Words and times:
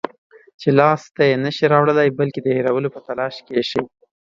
چې 0.61 0.69
لاس 0.79 1.01
ته 1.15 1.21
یې 1.29 1.35
نشی 1.43 1.65
راوړلای، 1.73 2.09
بلکې 2.19 2.39
د 2.43 2.47
هېرولو 2.57 2.93
په 2.95 2.99
تلاش 3.07 3.35
کې 3.45 3.57
شئ 3.69 3.83